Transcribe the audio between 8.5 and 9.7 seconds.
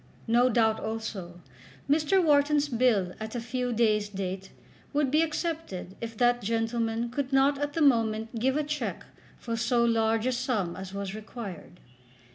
a cheque for